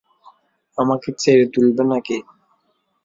আমাকে 0.77 1.09
চেড়ে 1.21 1.45
তুলবে 1.53 1.83
নাকি? 1.91 2.17